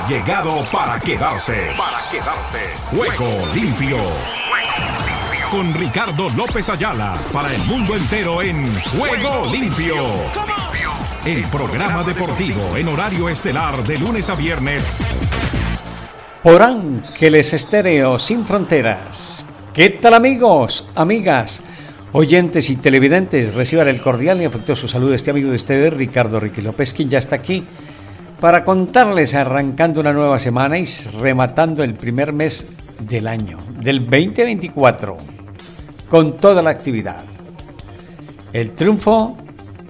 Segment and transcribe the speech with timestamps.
[0.00, 1.52] ha llegado para quedarse.
[1.76, 2.58] Para quedarse.
[2.90, 3.96] Juego limpio.
[5.50, 9.94] Con Ricardo López Ayala para el mundo entero en Juego limpio.
[11.24, 14.82] El programa deportivo en horario estelar de lunes a viernes.
[16.42, 19.46] Por Ángeles Estéreo sin fronteras.
[19.74, 21.62] ¿Qué tal amigos, amigas?
[22.12, 26.40] Oyentes y televidentes, reciban el cordial y afectuoso saludo de este amigo de ustedes, Ricardo
[26.40, 27.64] Ricky López, quien ya está aquí
[28.40, 30.86] para contarles, arrancando una nueva semana y
[31.20, 32.66] rematando el primer mes
[32.98, 35.16] del año, del 2024,
[36.08, 37.22] con toda la actividad.
[38.52, 39.36] El triunfo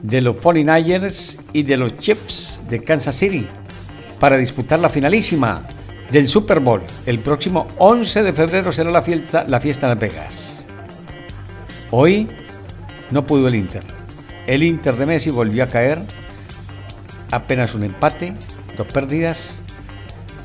[0.02, 3.46] de los 49ers y de los Chiefs de Kansas City
[4.18, 5.66] para disputar la finalísima
[6.10, 6.82] del Super Bowl.
[7.06, 10.64] El próximo 11 de febrero será la fiesta, la fiesta en Las Vegas.
[11.92, 12.28] Hoy
[13.10, 13.82] no pudo el Inter.
[14.46, 16.02] El Inter de Messi volvió a caer.
[17.30, 18.34] Apenas un empate,
[18.76, 19.60] dos pérdidas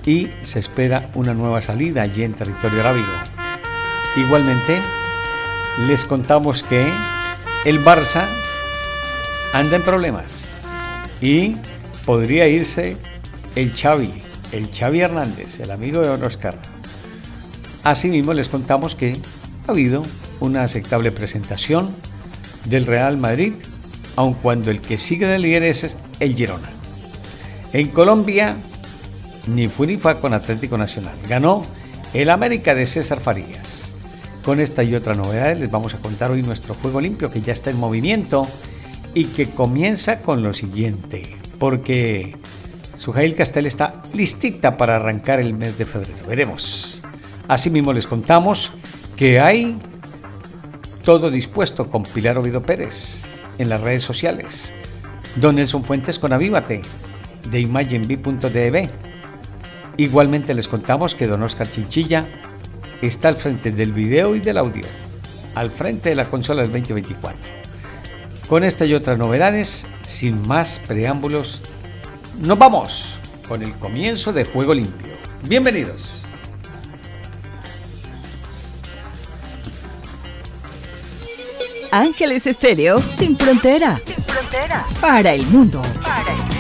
[0.06, 3.12] y se espera una nueva salida allí en territorio arábigo.
[4.16, 4.82] Igualmente,
[5.88, 6.88] les contamos que
[7.66, 8.26] el Barça
[9.54, 10.46] anda en problemas
[11.22, 11.56] y
[12.06, 12.98] podría irse
[13.56, 14.12] el Xavi,
[14.52, 16.56] el Xavi Hernández, el amigo de Don Oscar.
[17.84, 19.20] Asimismo, les contamos que
[19.68, 20.06] ha habido
[20.40, 21.96] una aceptable presentación
[22.66, 23.54] del Real Madrid,
[24.16, 26.75] aun cuando el que sigue de líder es el Girona.
[27.76, 28.56] En Colombia,
[29.48, 31.18] ni fue ni fue con Atlético Nacional.
[31.28, 31.66] Ganó
[32.14, 33.92] el América de César Farías.
[34.46, 37.52] Con esta y otra novedad les vamos a contar hoy nuestro juego limpio que ya
[37.52, 38.48] está en movimiento
[39.14, 42.38] y que comienza con lo siguiente, porque
[42.98, 46.28] Sujail Castel está listita para arrancar el mes de febrero.
[46.30, 47.02] Veremos.
[47.50, 48.72] Asimismo les contamos
[49.18, 49.76] que hay
[51.04, 53.24] todo dispuesto con Pilar Ovido Pérez
[53.58, 54.74] en las redes sociales.
[55.36, 56.82] Don Nelson Fuentes con Avívate
[57.50, 58.90] de imagenb.db.
[59.98, 62.28] Igualmente les contamos que Don Oscar Chinchilla
[63.02, 64.86] está al frente del video y del audio,
[65.56, 67.50] al frente de la consola del 2024.
[68.48, 71.64] Con esta y otras novedades, sin más preámbulos,
[72.40, 75.14] nos vamos con el comienzo de Juego Limpio.
[75.48, 76.22] Bienvenidos.
[81.92, 84.02] Ángeles Estéreo sin frontera.
[84.06, 84.86] Sin frontera.
[85.00, 85.82] Para el mundo.
[86.02, 86.55] Para el mundo.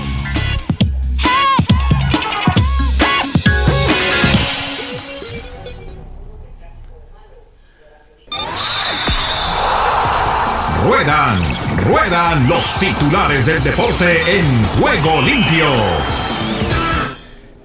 [11.05, 15.67] Ruedan, los titulares del deporte en Juego Limpio.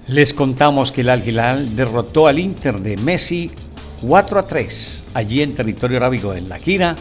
[0.09, 3.49] Les contamos que el Al derrotó al Inter de Messi
[4.01, 6.95] 4 a 3 allí en territorio arábigo en La Quira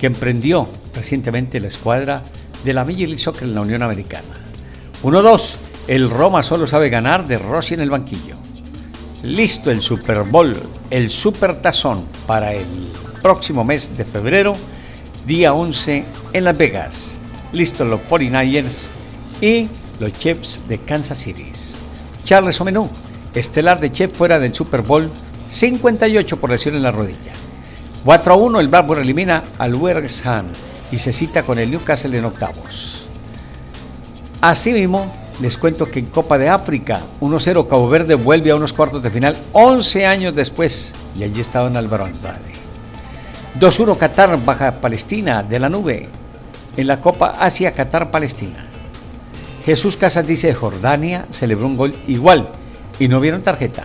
[0.00, 2.24] que emprendió recientemente la escuadra
[2.64, 4.34] de la Major League Soccer en la Unión Americana.
[5.04, 5.56] 1-2.
[5.86, 8.34] El Roma solo sabe ganar de Rossi en el banquillo.
[9.22, 10.56] Listo el Super Bowl,
[10.90, 12.66] el Super Tazón para el
[13.22, 14.56] próximo mes de febrero,
[15.28, 17.18] día 11 en Las Vegas.
[17.52, 18.88] Listo los 49ers
[19.42, 19.68] y
[20.00, 21.52] los Chiefs de Kansas City.
[22.24, 22.88] Charles Omenú,
[23.34, 25.10] estelar de Chef fuera del Super Bowl,
[25.50, 27.32] 58 por lesión en la rodilla.
[28.04, 30.24] 4 a 1 el Blackburn elimina al West
[30.90, 33.04] y se cita con el Newcastle en octavos.
[34.40, 39.02] Asimismo, les cuento que en Copa de África 1-0 Cabo Verde vuelve a unos cuartos
[39.02, 42.57] de final 11 años después y allí estaba en Álvaro Andrade.
[43.58, 46.06] 2-1 Qatar baja Palestina de la nube
[46.76, 48.64] en la Copa Asia Qatar Palestina.
[49.66, 52.48] Jesús Casas dice Jordania celebró un gol igual
[53.00, 53.84] y no vieron tarjeta.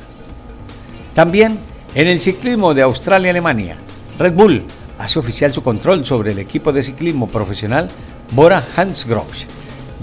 [1.15, 1.57] También
[1.95, 3.77] en el ciclismo de Australia-Alemania
[4.19, 4.63] Red Bull
[4.99, 7.89] hace oficial su control sobre el equipo de ciclismo profesional
[8.31, 9.47] Bora Hansgrohe.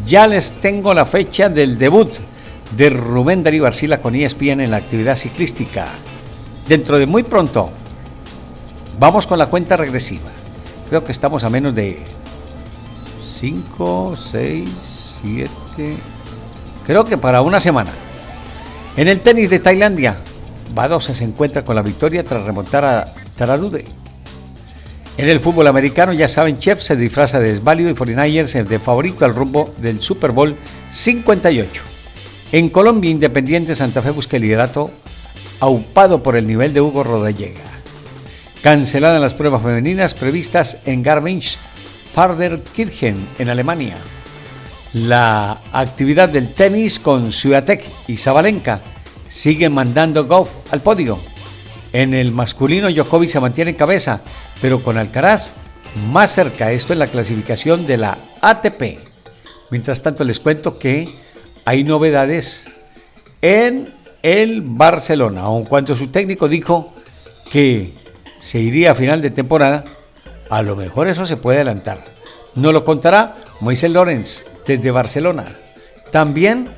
[0.05, 2.11] Ya les tengo la fecha del debut
[2.77, 5.87] de Rubén Darío Arcila con ESPN en la actividad ciclística.
[6.67, 7.71] Dentro de muy pronto,
[9.01, 10.31] vamos con la cuenta regresiva.
[10.89, 11.99] Creo que estamos a menos de
[13.41, 14.69] 5, 6,
[15.23, 15.97] 7,
[16.87, 17.91] creo que para una semana.
[18.97, 20.17] En el tenis de Tailandia,
[20.73, 23.87] Badosa se encuentra con la victoria tras remontar a Taradude
[25.21, 29.27] en el fútbol americano, ya saben, Chef se disfraza de desválido y 49ers de favorito
[29.27, 30.57] al rumbo del Super Bowl
[30.91, 31.83] 58.
[32.53, 34.91] En Colombia, Independiente Santa Fe busca el liderato
[35.61, 37.70] aupado por el nivel de Hugo Rodallega.
[38.63, 41.57] Canceladas las pruebas femeninas previstas en Garmisch
[42.15, 43.97] Parderkirchen, en Alemania.
[44.93, 48.83] La actividad del tenis con Ciudadtec y Zabalenka
[49.31, 51.19] sigue mandando golf al podio.
[51.95, 54.21] En el masculino, Djokovic se mantiene en cabeza,
[54.61, 55.53] pero con Alcaraz
[56.11, 56.71] más cerca.
[56.71, 58.99] Esto es la clasificación de la ATP.
[59.71, 61.09] Mientras tanto les cuento que
[61.65, 62.67] hay novedades
[63.41, 63.89] en
[64.23, 66.93] el Barcelona, aun cuando su técnico dijo
[67.51, 68.00] que
[68.43, 69.85] se iría a final de temporada,
[70.51, 72.05] a lo mejor eso se puede adelantar.
[72.55, 75.57] Nos lo contará Moisés Lorenz desde Barcelona.
[76.11, 76.69] También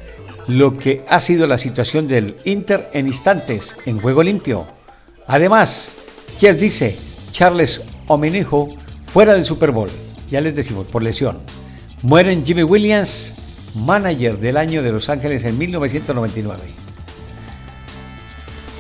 [0.49, 4.67] lo que ha sido la situación del Inter en instantes en juego limpio.
[5.27, 5.93] Además,
[6.39, 6.99] quien dice
[7.31, 8.75] Charles Omenijo
[9.07, 9.91] fuera del Super Bowl,
[10.31, 11.39] ya les decimos, por lesión.
[12.03, 13.35] Mueren Jimmy Williams,
[13.75, 16.61] manager del año de Los Ángeles en 1999.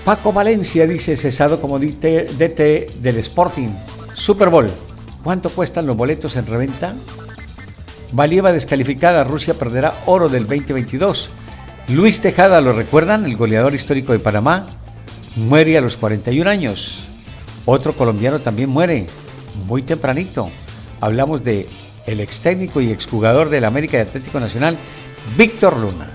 [0.05, 3.69] Paco Valencia dice cesado como DT del Sporting.
[4.17, 4.69] Super Bowl.
[5.23, 6.93] ¿Cuánto cuestan los boletos en reventa?
[8.11, 11.31] Valieva descalificada, Rusia perderá oro del 2022.
[11.87, 13.27] Luis Tejada, ¿lo recuerdan?
[13.27, 14.67] El goleador histórico de Panamá.
[15.37, 17.05] Muere a los 41 años.
[17.65, 19.07] Otro colombiano también muere,
[19.67, 20.49] muy tempranito.
[21.01, 21.69] Hablamos de
[22.07, 24.77] el ex técnico y exjugador del América de Atlético Nacional,
[25.37, 26.11] Víctor Luna.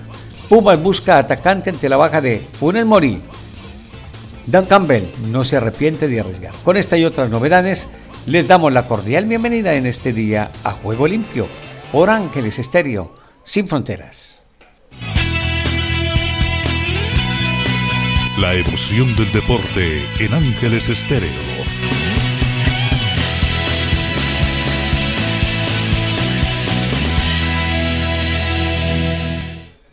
[0.50, 3.22] Pumas busca atacante ante la baja de Funes Mori.
[4.50, 6.54] Dan Campbell no se arrepiente de arriesgar.
[6.64, 7.86] Con esta y otras novedades,
[8.24, 11.46] les damos la cordial bienvenida en este día a Juego Limpio
[11.92, 13.14] por Ángeles Estéreo,
[13.44, 14.42] sin fronteras.
[18.38, 21.57] La emoción del deporte en Ángeles Estéreo.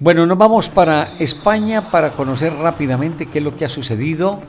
[0.05, 4.39] Bueno, nos vamos para España para conocer rápidamente qué es lo que ha sucedido.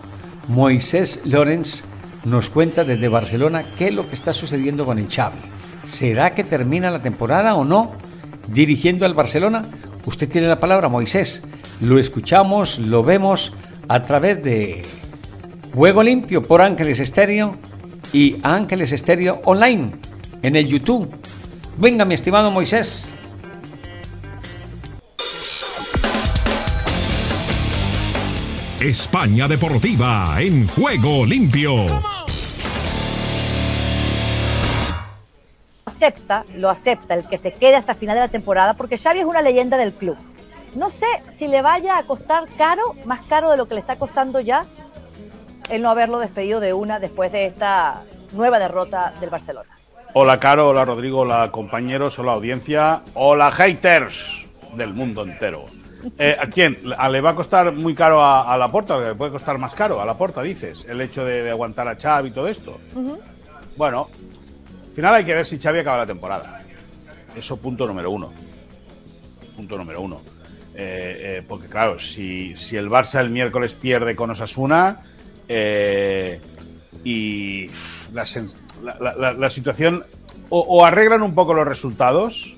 [0.48, 1.84] Moisés Lorenz
[2.26, 5.38] nos cuenta desde Barcelona qué es lo que está sucediendo con el Xavi.
[5.82, 7.92] ¿Será que termina la temporada o no
[8.48, 9.62] dirigiendo al Barcelona?
[10.04, 11.42] Usted tiene la palabra, Moisés.
[11.80, 13.54] Lo escuchamos, lo vemos
[13.88, 14.84] a través de
[15.72, 17.54] Juego Limpio por Ángeles Estéreo
[18.12, 19.92] y Ángeles Estéreo Online
[20.42, 21.10] en el YouTube.
[21.78, 23.08] Venga, mi estimado Moisés.
[28.80, 31.86] España Deportiva en juego limpio.
[35.86, 39.24] Acepta, lo acepta el que se quede hasta final de la temporada porque Xavi es
[39.24, 40.18] una leyenda del club.
[40.74, 43.96] No sé si le vaya a costar caro, más caro de lo que le está
[43.96, 44.66] costando ya,
[45.70, 48.02] el no haberlo despedido de una después de esta
[48.32, 49.70] nueva derrota del Barcelona.
[50.12, 54.44] Hola Caro, hola Rodrigo, hola compañeros, hola audiencia, hola haters
[54.74, 55.64] del mundo entero.
[56.18, 56.78] Eh, ¿A quién?
[56.84, 58.98] ¿Le va a costar muy caro a, la porta?
[58.98, 60.86] ¿Le puede costar más caro a la porta, dices?
[60.88, 62.80] El hecho de, aguantar a Xavi y todo esto.
[63.76, 64.08] Bueno,
[64.88, 66.62] al final hay que ver si Xavi acaba la temporada.
[67.34, 68.32] Eso punto número uno.
[69.56, 70.20] Punto número uno.
[70.74, 75.00] Eh, eh, porque claro, si, el Barça el miércoles pierde con Osasuna
[77.04, 77.70] y
[78.12, 80.02] la, situación
[80.48, 82.55] o arreglan un poco los resultados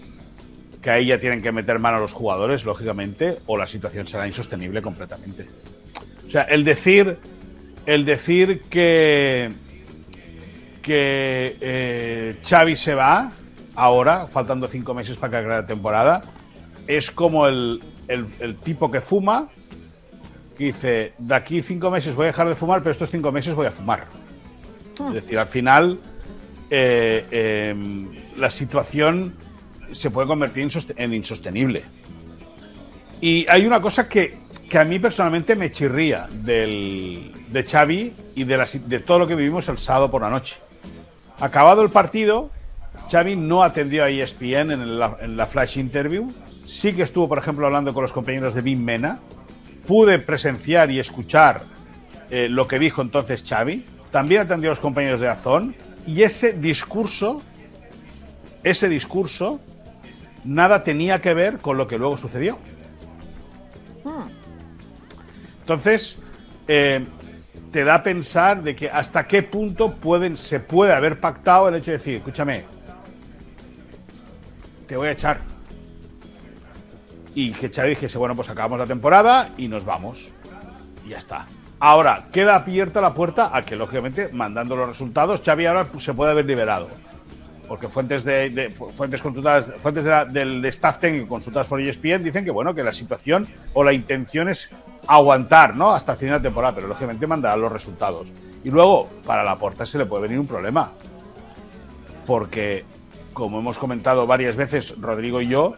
[0.82, 4.26] que ahí ya tienen que meter mano a los jugadores, lógicamente, o la situación será
[4.26, 5.46] insostenible completamente.
[6.26, 7.18] O sea, el decir,
[7.86, 9.50] el decir que,
[10.82, 13.32] que eh, Xavi se va
[13.74, 16.22] ahora, faltando cinco meses para que acabe la temporada,
[16.86, 17.80] es como el,
[18.62, 19.48] tipo que fuma,
[20.56, 23.54] que dice, de aquí cinco meses voy a dejar de fumar, pero estos cinco meses
[23.54, 24.06] voy a fumar.
[25.08, 25.98] Es decir, al final,
[26.70, 29.34] eh, em, la situación
[29.92, 31.84] se puede convertir en insostenible.
[33.20, 34.36] Y hay una cosa que,
[34.72, 39.68] a mí personalmente me chirría del, de Xavi y de, de todo lo que vivimos
[39.68, 40.56] el sábado por la noche.
[41.40, 42.50] Acabado el partido,
[43.10, 46.32] Xavi no atendió a ESPN en la, en la flash interview.
[46.66, 49.20] Sí que estuvo, por ejemplo, hablando con los compañeros de Bim Mena.
[49.86, 51.62] Pude presenciar y escuchar
[52.30, 53.84] eh, lo que dijo entonces Xavi.
[54.10, 55.74] También atendió a los compañeros de Azón.
[56.06, 57.42] Y ese discurso,
[58.62, 59.60] ese discurso
[60.48, 62.58] nada tenía que ver con lo que luego sucedió.
[65.60, 66.16] Entonces,
[66.66, 67.04] eh,
[67.70, 71.74] te da a pensar de que hasta qué punto pueden, se puede haber pactado el
[71.74, 72.64] hecho de decir, escúchame,
[74.86, 75.40] te voy a echar.
[77.34, 80.32] Y que Xavi dijese, bueno, pues acabamos la temporada y nos vamos.
[81.04, 81.46] Y ya está.
[81.78, 86.30] Ahora, queda abierta la puerta a que, lógicamente, mandando los resultados, Xavi ahora se puede
[86.30, 86.88] haber liberado
[87.68, 92.74] porque fuentes de, fuentes consultadas, fuentes del staff técnico consultadas por ESPN dicen que bueno
[92.74, 94.70] que la situación o la intención es
[95.06, 95.92] aguantar, ¿no?
[95.92, 98.32] Hasta el final de temporada, pero lógicamente mandará los resultados.
[98.64, 100.90] Y luego para la porta se le puede venir un problema,
[102.26, 102.84] porque
[103.34, 105.74] como hemos comentado varias veces Rodrigo y yo,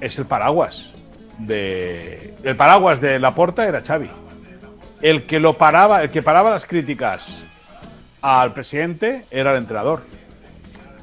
[0.00, 0.92] es el paraguas
[1.38, 4.10] de el paraguas de la porta era Xavi.
[5.00, 7.42] El que lo paraba, el que paraba las críticas
[8.20, 10.02] al presidente era el entrenador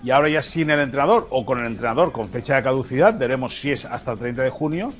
[0.03, 3.59] y ahora ya sin el entrenador o con el entrenador con fecha de caducidad, veremos
[3.59, 4.93] si es hasta el 30 de junio,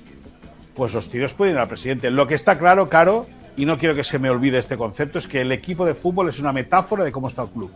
[0.75, 2.11] pues los tiros pueden ir al presidente.
[2.11, 5.27] Lo que está claro, Caro, y no quiero que se me olvide este concepto, es
[5.27, 7.71] que el equipo de fútbol es una metáfora de cómo está el club.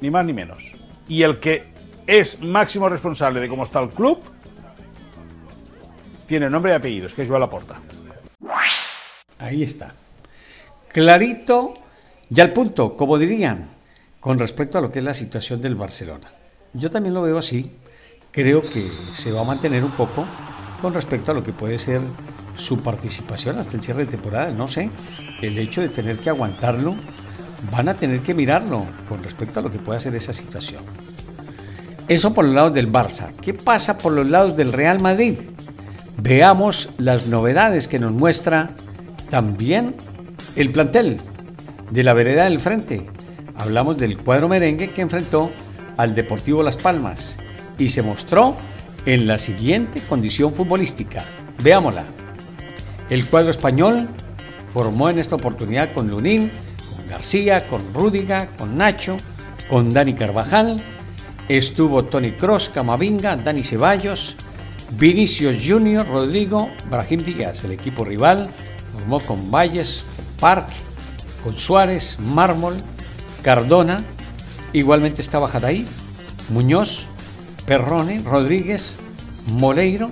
[0.00, 0.72] Ni más ni menos.
[1.08, 1.64] Y el que
[2.06, 4.20] es máximo responsable de cómo está el club
[6.26, 7.80] tiene nombre y apellidos, que es Joan Laporta.
[9.38, 9.92] Ahí está.
[10.88, 11.74] Clarito
[12.28, 13.70] y al punto, como dirían,
[14.20, 16.28] con respecto a lo que es la situación del Barcelona.
[16.74, 17.70] Yo también lo veo así.
[18.30, 20.26] Creo que se va a mantener un poco
[20.80, 22.00] con respecto a lo que puede ser
[22.56, 24.52] su participación hasta el cierre de temporada.
[24.52, 24.90] No sé,
[25.42, 26.94] el hecho de tener que aguantarlo,
[27.72, 30.82] van a tener que mirarlo con respecto a lo que puede hacer esa situación.
[32.06, 33.32] Eso por los lados del Barça.
[33.40, 35.40] ¿Qué pasa por los lados del Real Madrid?
[36.16, 38.70] Veamos las novedades que nos muestra
[39.30, 39.94] también
[40.56, 41.20] el plantel
[41.90, 43.06] de la vereda del frente.
[43.58, 45.50] Hablamos del cuadro merengue que enfrentó
[45.96, 47.38] al Deportivo Las Palmas
[47.76, 48.56] y se mostró
[49.04, 51.24] en la siguiente condición futbolística.
[51.60, 52.04] Veámosla.
[53.10, 54.08] El cuadro español
[54.72, 56.52] formó en esta oportunidad con Lunín,
[56.94, 59.16] con García, con Rúdiga, con Nacho,
[59.68, 60.80] con Dani Carvajal.
[61.48, 64.36] Estuvo Tony Cross, Camavinga, Dani Ceballos,
[64.92, 67.64] Vinicius Junior, Rodrigo, Brahim Díaz.
[67.64, 68.50] El equipo rival
[68.92, 70.04] formó con Valles,
[70.38, 70.68] Park,
[71.42, 72.76] con Suárez, Mármol,
[73.48, 74.04] Cardona.
[74.74, 75.86] Igualmente estaba Jadaí,
[76.50, 77.06] Muñoz,
[77.64, 78.96] Perrone, Rodríguez,
[79.46, 80.10] Moleiro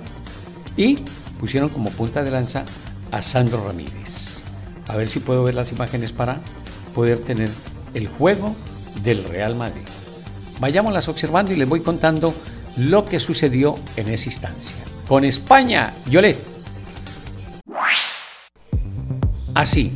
[0.74, 1.00] y
[1.38, 2.64] pusieron como punta de lanza
[3.12, 4.38] a Sandro Ramírez.
[4.88, 6.38] A ver si puedo ver las imágenes para
[6.94, 7.50] poder tener
[7.92, 8.56] el juego
[9.04, 9.84] del Real Madrid.
[10.58, 12.32] Vayámoslas observando y les voy contando
[12.78, 14.78] lo que sucedió en esa instancia.
[15.06, 16.38] Con España, Yolet.
[19.52, 19.92] Así.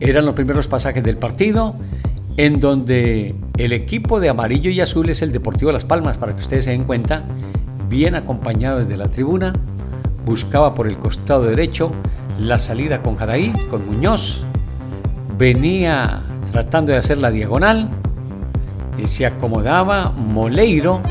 [0.00, 1.76] Eran los primeros pasajes del partido
[2.38, 6.40] en donde el equipo de amarillo y azul es el Deportivo Las Palmas, para que
[6.40, 7.24] ustedes se den cuenta,
[7.88, 9.52] bien acompañado desde la tribuna,
[10.24, 11.90] buscaba por el costado derecho
[12.38, 14.44] la salida con Jadaí, con Muñoz,
[15.36, 17.88] venía tratando de hacer la diagonal
[19.02, 21.02] y se acomodaba Moleiro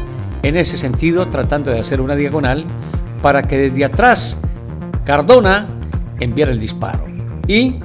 [0.44, 2.64] en ese sentido tratando de hacer una diagonal
[3.22, 4.40] para que desde atrás
[5.04, 5.68] Cardona
[6.22, 7.06] enviara el disparo
[7.48, 7.76] y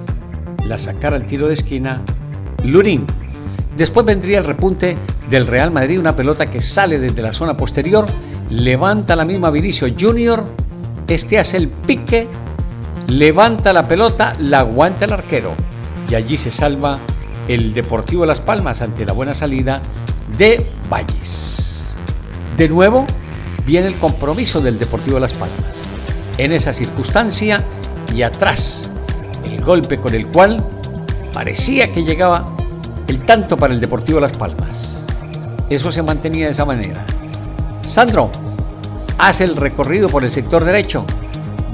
[0.65, 2.03] la sacara al tiro de esquina
[2.63, 3.05] Lurín.
[3.77, 4.97] Después vendría el repunte
[5.31, 8.07] del Real Madrid, una pelota que sale desde la zona posterior,
[8.51, 10.45] levanta la misma Vinicio Junior,
[11.09, 12.29] este hace el pique,
[13.09, 15.53] levanta la pelota, la aguanta el arquero
[16.09, 16.99] y allí se salva
[17.49, 19.81] el Deportivo Las Palmas ante la buena salida
[20.39, 21.95] de Valles.
[22.57, 23.07] De nuevo
[23.67, 25.79] viene el compromiso del Deportivo Las Palmas.
[26.39, 27.65] En esa circunstancia
[28.15, 28.91] y atrás,
[29.45, 30.67] el golpe con el cual
[31.33, 32.45] parecía que llegaba
[33.07, 35.05] el tanto para el Deportivo Las Palmas.
[35.69, 37.05] Eso se mantenía de esa manera.
[37.87, 38.31] Sandro
[39.19, 41.05] hace el recorrido por el sector derecho,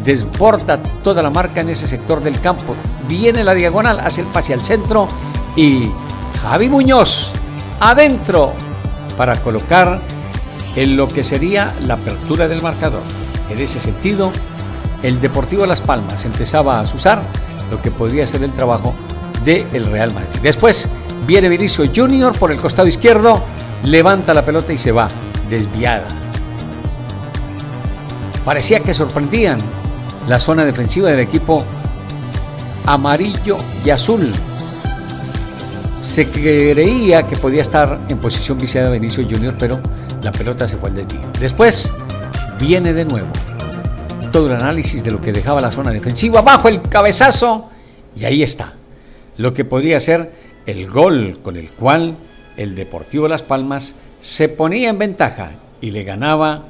[0.04, 2.74] desborda toda la marca en ese sector del campo,
[3.08, 5.08] viene la diagonal, hace el pase al centro
[5.56, 5.88] y
[6.42, 7.30] Javi Muñoz
[7.80, 8.52] adentro
[9.16, 9.98] para colocar
[10.76, 13.02] en lo que sería la apertura del marcador.
[13.50, 14.30] En ese sentido,
[15.02, 17.20] el Deportivo Las Palmas empezaba a usar
[17.70, 18.94] lo que podría ser el trabajo
[19.44, 20.40] del Real Madrid.
[20.42, 20.88] Después
[21.26, 23.42] Viene Vinicio Junior por el costado izquierdo,
[23.84, 25.08] levanta la pelota y se va,
[25.48, 26.06] desviada.
[28.44, 29.58] Parecía que sorprendían
[30.28, 31.64] la zona defensiva del equipo
[32.86, 34.32] amarillo y azul.
[36.02, 39.78] Se creía que podía estar en posición viciada Vinicio Junior, pero
[40.22, 41.20] la pelota se fue al desvío.
[41.38, 41.92] Después
[42.58, 43.28] viene de nuevo
[44.32, 47.70] todo el análisis de lo que dejaba la zona defensiva bajo el cabezazo
[48.14, 48.74] y ahí está
[49.36, 50.32] lo que podría ser
[50.68, 52.18] el gol con el cual
[52.58, 56.66] el Deportivo Las Palmas se ponía en ventaja y le ganaba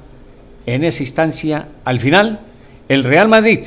[0.66, 2.40] en esa instancia al final
[2.88, 3.58] el Real Madrid.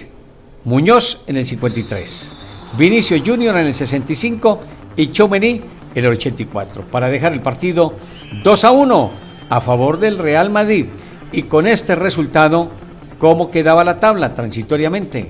[0.64, 2.32] Muñoz en el 53,
[2.78, 4.62] Vinicio Junior en el 65
[4.96, 5.62] y Chomení
[5.96, 7.94] en el 84 para dejar el partido
[8.42, 9.12] 2 a 1
[9.50, 10.86] a favor del Real Madrid.
[11.34, 12.72] Y con este resultado
[13.20, 15.30] cómo quedaba la tabla transitoriamente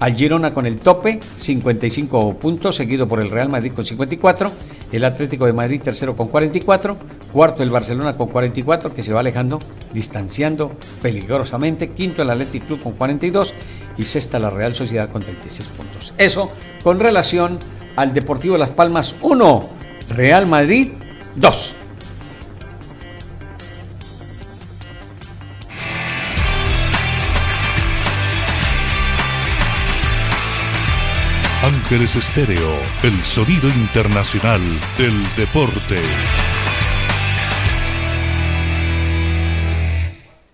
[0.00, 4.50] al Girona con el tope, 55 puntos, seguido por el Real Madrid con 54,
[4.92, 6.96] el Atlético de Madrid tercero con 44,
[7.32, 9.60] cuarto el Barcelona con 44, que se va alejando,
[9.92, 13.54] distanciando peligrosamente, quinto el Athletic Club con 42
[13.98, 16.14] y sexta la Real Sociedad con 36 puntos.
[16.16, 16.50] Eso
[16.82, 17.58] con relación
[17.96, 19.60] al Deportivo Las Palmas 1,
[20.08, 20.92] Real Madrid
[21.36, 21.74] 2.
[31.90, 32.70] Ángeles Estéreo,
[33.02, 34.60] el sonido internacional
[34.96, 36.00] del deporte.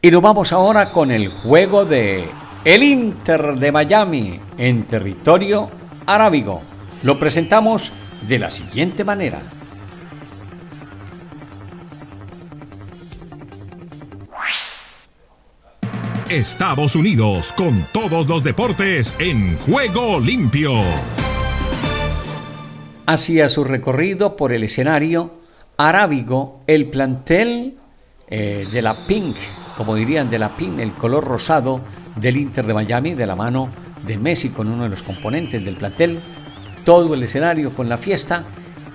[0.00, 2.24] Y nos vamos ahora con el juego de
[2.64, 5.70] el Inter de Miami en territorio
[6.06, 6.62] arábigo.
[7.02, 7.92] Lo presentamos
[8.26, 9.42] de la siguiente manera.
[16.30, 20.82] Estados Unidos con todos los deportes en juego limpio.
[23.06, 25.34] Hacia su recorrido por el escenario
[25.76, 27.76] arábigo, el plantel
[28.28, 29.36] eh, de la Pink,
[29.76, 31.82] como dirían de la Pink, el color rosado
[32.16, 33.70] del Inter de Miami, de la mano
[34.04, 36.18] de Messi con uno de los componentes del plantel,
[36.84, 38.44] todo el escenario con la fiesta,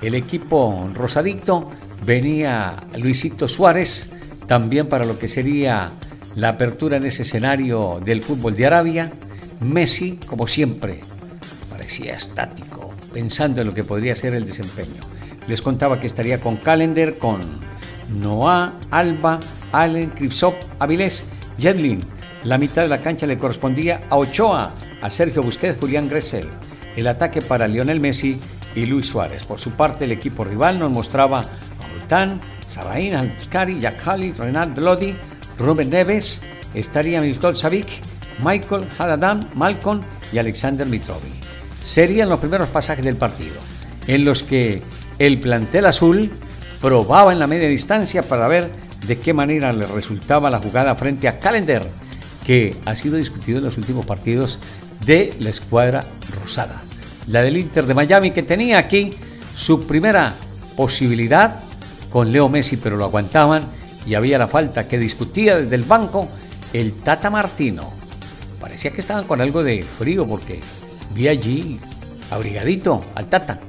[0.02, 1.70] el equipo rosadito,
[2.06, 4.12] venía Luisito Suárez,
[4.48, 5.90] también para lo que sería
[6.36, 9.12] la apertura en ese escenario del fútbol de Arabia,
[9.62, 11.00] Messi, como siempre,
[11.70, 12.81] parecía estático,
[13.14, 15.02] pensando en lo que podría ser el desempeño.
[15.48, 17.42] Les contaba que estaría con Calendar, con
[18.20, 19.40] Noah, Alba,
[19.72, 21.24] Allen, Kripsop, Avilés,
[21.58, 22.04] Jedlin.
[22.44, 26.50] La mitad de la cancha le correspondía a Ochoa, a Sergio Busquets, Julián Gressel.
[26.96, 28.40] El ataque para Lionel Messi
[28.76, 29.44] y Luis Suárez.
[29.44, 34.34] Por su parte, el equipo rival nos mostraba a Bultán, Sabaín, Altiscari, Jack Halley,
[34.78, 35.16] Lodi,
[35.58, 36.42] Rubén Neves,
[36.74, 38.02] estaría Milton Savic,
[38.44, 40.02] Michael Haladam, Malcolm
[40.34, 41.41] y Alexander Mitrovic.
[41.84, 43.56] Serían los primeros pasajes del partido,
[44.08, 44.82] en los que
[45.20, 46.32] el plantel azul
[46.80, 48.70] probaba en la media distancia para ver
[49.08, 51.86] de qué manera le resultaba la jugada frente a Calendar,
[52.46, 54.60] que ha sido discutido en los últimos partidos
[55.06, 56.06] de la escuadra
[56.42, 56.82] rosada.
[57.28, 59.14] La del Inter de Miami, que tenía aquí
[59.56, 60.36] su primera
[60.76, 61.60] posibilidad
[62.10, 63.64] con Leo Messi, pero lo aguantaban
[64.06, 66.28] y había la falta que discutía desde el banco
[66.74, 67.92] el Tata Martino.
[68.60, 70.60] Parecía que estaban con algo de frío porque
[71.14, 71.80] vi allí
[72.30, 73.60] abrigadito al Tata.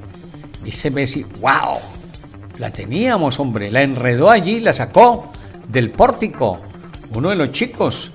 [0.63, 1.77] Dice Messi, wow,
[2.59, 5.31] la teníamos, hombre, la enredó allí, la sacó
[5.67, 6.59] del pórtico.
[7.13, 8.11] Uno de los chicos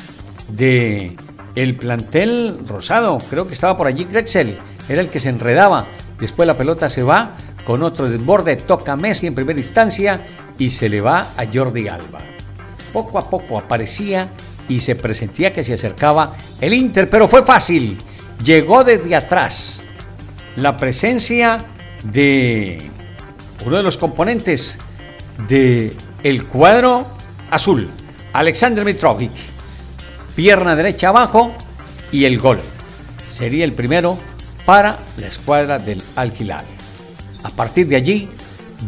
[0.49, 1.17] de
[1.55, 5.87] el plantel rosado, creo que estaba por allí Grexel, era el que se enredaba.
[6.21, 7.33] Después la pelota se va
[7.65, 10.27] con otro desborde, toca Messi en primera instancia
[10.59, 12.21] y se le va a Jordi Alba.
[12.93, 14.31] Poco a poco aparecía
[14.69, 17.99] y se presentía que se acercaba el Inter, pero fue fácil.
[18.43, 19.85] Llegó desde atrás
[20.57, 21.65] la presencia
[22.05, 22.91] de
[23.65, 24.79] uno de los componentes
[25.49, 25.97] de
[26.49, 27.07] cuadro
[27.51, 27.91] azul,
[28.33, 29.33] Alexander Mitrovic.
[30.37, 31.53] Pierna derecha abajo
[32.13, 32.61] y el gol.
[33.29, 34.19] Sería el primero
[34.65, 36.33] para la escuadra del Al
[37.43, 38.29] A partir de allí,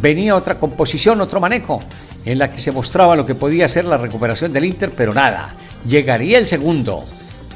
[0.01, 1.83] venía otra composición, otro manejo,
[2.25, 5.55] en la que se mostraba lo que podía ser la recuperación del Inter, pero nada.
[5.87, 7.05] Llegaría el segundo,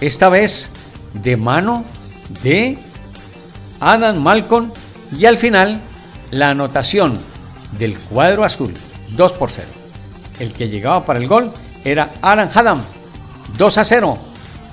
[0.00, 0.70] esta vez
[1.14, 1.85] de mano
[2.42, 2.79] de
[3.81, 4.70] Adam Malcolm
[5.16, 5.81] y al final
[6.31, 7.18] la anotación
[7.79, 8.74] del cuadro azul,
[9.16, 9.66] 2 por 0.
[10.38, 11.53] El que llegaba para el gol
[11.85, 12.83] era Alan Haddam,
[13.57, 14.18] 2 a 0,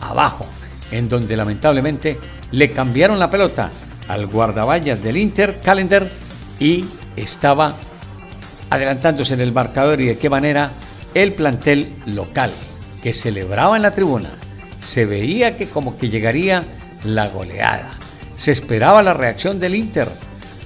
[0.02, 0.46] abajo,
[0.92, 2.20] en donde lamentablemente
[2.52, 3.70] le cambiaron la pelota
[4.08, 6.10] al guardaballas del Inter, Calendar,
[6.60, 7.76] y estaba
[8.70, 10.72] adelantándose en el marcador y de qué manera
[11.14, 12.52] el plantel local
[13.04, 14.30] que celebraba en la tribuna
[14.82, 16.64] se veía que como que llegaría
[17.04, 17.94] la goleada.
[18.36, 20.10] Se esperaba la reacción del Inter.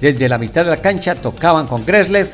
[0.00, 2.30] Desde la mitad de la cancha tocaban con Greslet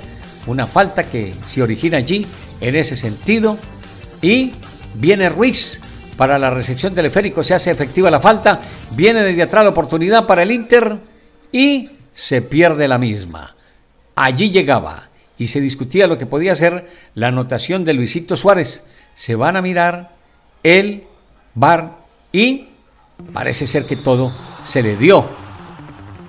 [0.47, 2.27] una falta que se origina allí
[2.61, 3.59] en ese sentido
[4.21, 4.53] y
[4.95, 5.81] viene Ruiz
[6.17, 10.43] para la recepción teleférico, se hace efectiva la falta, viene desde atrás la oportunidad para
[10.43, 10.99] el Inter
[11.51, 13.57] y se pierde la misma.
[14.15, 18.83] Allí llegaba y se discutía lo que podía ser la anotación de Luisito Suárez.
[19.15, 20.11] Se van a mirar
[20.63, 21.05] el
[21.55, 21.99] bar
[22.33, 22.67] y
[23.33, 24.35] parece ser que todo
[24.65, 25.27] se le dio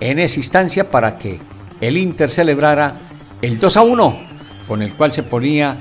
[0.00, 1.40] en esa instancia para que
[1.80, 2.94] el Inter celebrara
[3.42, 4.20] el 2 a 1,
[4.68, 5.76] con el cual se ponía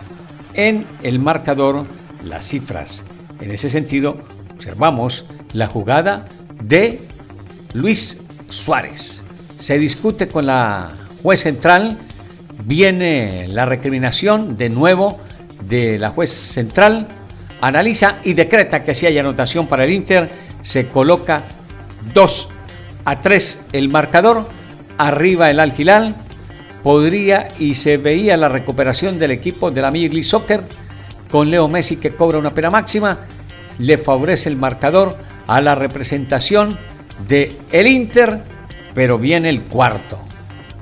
[0.53, 1.86] en el marcador
[2.23, 3.03] las cifras.
[3.41, 4.17] En ese sentido,
[4.56, 6.27] observamos la jugada
[6.62, 7.01] de
[7.73, 9.21] Luis Suárez.
[9.60, 11.97] Se discute con la juez central,
[12.65, 15.19] viene la recriminación de nuevo
[15.67, 17.08] de la juez central,
[17.67, 20.30] analiza y decreta que si hay anotación para el Inter,
[20.62, 21.43] se coloca
[22.13, 22.49] 2
[23.06, 24.47] a 3 el marcador,
[24.97, 26.15] arriba el Algilal,
[26.84, 30.63] podría y se veía la recuperación del equipo de la Major Soccer
[31.32, 33.19] con Leo Messi que cobra una pena máxima,
[33.80, 36.78] le favorece el marcador a la representación
[37.28, 38.43] de el Inter,
[38.93, 40.23] pero viene el cuarto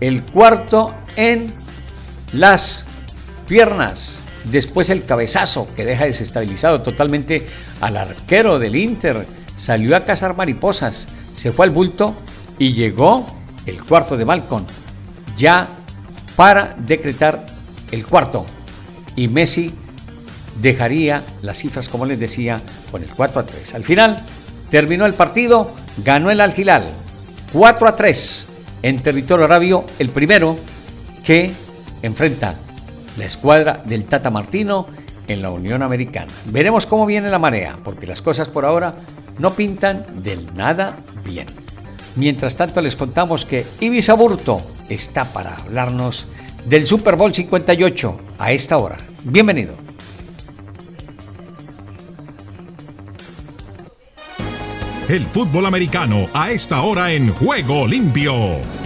[0.02, 1.54] el cuarto en
[2.34, 2.86] las
[3.48, 4.24] piernas.
[4.46, 7.48] Después el cabezazo que deja desestabilizado totalmente
[7.80, 9.26] al arquero del Inter.
[9.56, 12.16] Salió a cazar mariposas, se fue al bulto
[12.58, 13.26] y llegó
[13.66, 14.66] el cuarto de Malcolm.
[15.38, 15.68] Ya
[16.36, 17.46] para decretar
[17.92, 18.46] el cuarto.
[19.16, 19.74] Y Messi
[20.62, 23.76] dejaría las cifras, como les decía, con el 4 a 3.
[23.76, 24.24] Al final,
[24.70, 25.72] terminó el partido,
[26.04, 26.86] ganó el Algilal
[27.54, 28.48] 4 a 3
[28.84, 30.58] en territorio arabio, el primero
[31.24, 31.52] que
[32.02, 32.56] enfrenta
[33.18, 34.88] la escuadra del Tata Martino
[35.28, 36.32] en la Unión Americana.
[36.46, 38.96] Veremos cómo viene la marea, porque las cosas por ahora
[39.40, 41.48] no pintan del nada bien.
[42.16, 46.28] Mientras tanto les contamos que Ibiza Burto está para hablarnos
[46.66, 48.98] del Super Bowl 58 a esta hora.
[49.24, 49.74] Bienvenido.
[55.08, 58.81] El fútbol americano a esta hora en Juego Limpio.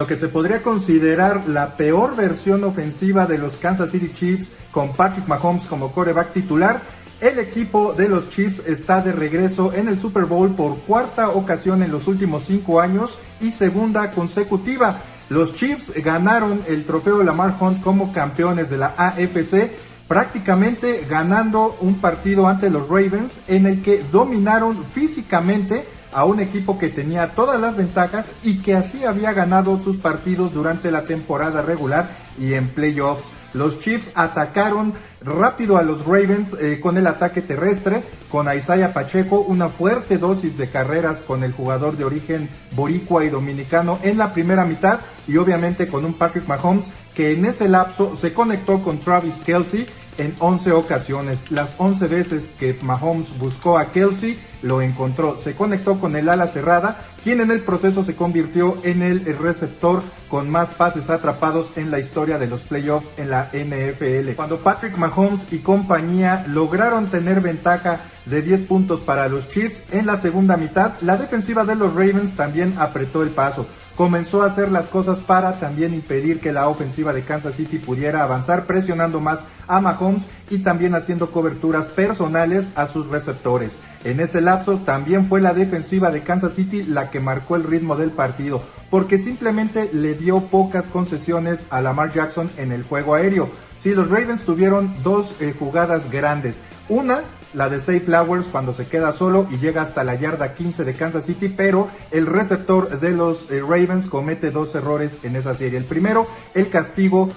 [0.00, 4.92] Lo que se podría considerar la peor versión ofensiva de los Kansas City Chiefs con
[4.92, 6.80] Patrick Mahomes como coreback titular,
[7.20, 11.82] el equipo de los Chiefs está de regreso en el Super Bowl por cuarta ocasión
[11.82, 15.00] en los últimos cinco años y segunda consecutiva.
[15.30, 19.72] Los Chiefs ganaron el trofeo Lamar Hunt como campeones de la AFC,
[20.06, 26.78] prácticamente ganando un partido ante los Ravens en el que dominaron físicamente a un equipo
[26.78, 31.62] que tenía todas las ventajas y que así había ganado sus partidos durante la temporada
[31.62, 33.30] regular y en playoffs.
[33.52, 34.92] Los Chiefs atacaron
[35.22, 40.58] rápido a los Ravens eh, con el ataque terrestre, con Isaiah Pacheco, una fuerte dosis
[40.58, 45.36] de carreras con el jugador de origen boricua y dominicano en la primera mitad y
[45.38, 49.86] obviamente con un Patrick Mahomes que en ese lapso se conectó con Travis Kelsey
[50.18, 51.50] en 11 ocasiones.
[51.50, 55.36] Las 11 veces que Mahomes buscó a Kelsey, lo encontró.
[55.38, 60.02] Se conectó con el ala cerrada, quien en el proceso se convirtió en el receptor
[60.30, 64.30] con más pases atrapados en la historia de los playoffs en la NFL.
[64.34, 70.06] Cuando Patrick Mahomes y compañía lograron tener ventaja de 10 puntos para los Chiefs en
[70.06, 73.66] la segunda mitad, la defensiva de los Ravens también apretó el paso
[73.98, 78.22] comenzó a hacer las cosas para también impedir que la ofensiva de Kansas City pudiera
[78.22, 83.80] avanzar, presionando más a Mahomes y también haciendo coberturas personales a sus receptores.
[84.04, 87.96] En ese lapso también fue la defensiva de Kansas City la que marcó el ritmo
[87.96, 93.48] del partido, porque simplemente le dio pocas concesiones a Lamar Jackson en el juego aéreo.
[93.76, 96.60] Sí, los Ravens tuvieron dos eh, jugadas grandes.
[96.88, 97.22] Una
[97.54, 100.94] la de Safe Flowers cuando se queda solo y llega hasta la yarda 15 de
[100.94, 105.78] Kansas City, pero el receptor de los eh, Ravens comete dos errores en esa serie.
[105.78, 107.30] El primero, el castigo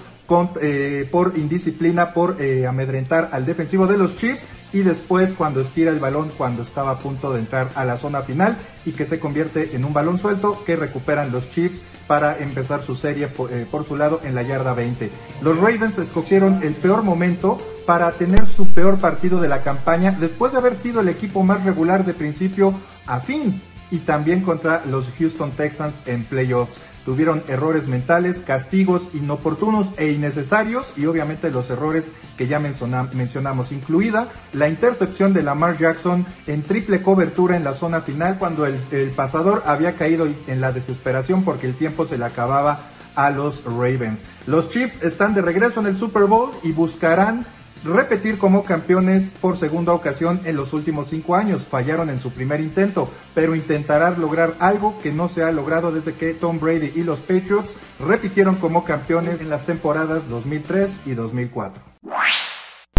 [0.60, 5.90] eh, por indisciplina, por eh, amedrentar al defensivo de los Chiefs y después cuando estira
[5.90, 9.20] el balón cuando estaba a punto de entrar a la zona final y que se
[9.20, 13.96] convierte en un balón suelto que recuperan los Chiefs para empezar su serie por su
[13.96, 15.10] lado en la yarda 20.
[15.42, 20.52] Los Ravens escogieron el peor momento para tener su peor partido de la campaña después
[20.52, 22.74] de haber sido el equipo más regular de principio
[23.06, 26.80] a fin y también contra los Houston Texans en playoffs.
[27.04, 34.28] Tuvieron errores mentales, castigos inoportunos e innecesarios y obviamente los errores que ya mencionamos, incluida
[34.52, 38.76] la intercepción de Lamar Jackson en triple cobertura en la zona final cuando el,
[39.16, 42.80] pasador había caído en la desesperación porque el tiempo se le acababa
[43.14, 44.24] a los Ravens.
[44.46, 47.46] Los Chiefs están de regreso en el Super Bowl y buscarán
[47.84, 51.64] repetir como campeones por segunda ocasión en los últimos cinco años.
[51.64, 56.14] Fallaron en su primer intento, pero intentarán lograr algo que no se ha logrado desde
[56.14, 61.82] que Tom Brady y los Patriots repitieron como campeones en las temporadas 2003 y 2004.